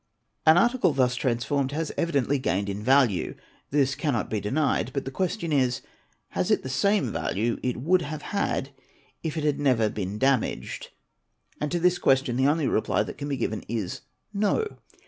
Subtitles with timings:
[0.47, 3.35] An article thus transformed has evidently gained in value;
[3.69, 5.83] this cannot be denied, but the gestion is,
[6.29, 8.69] has it the same value it would haNe had
[9.21, 10.89] if it had never been damaged?
[11.59, 14.01] and, to this question the only reply that can; be given is:
[14.33, 14.65] No!